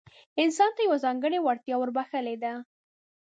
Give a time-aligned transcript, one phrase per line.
[0.43, 2.53] انسان ته يې يوه ځانګړې وړتيا وربښلې ده.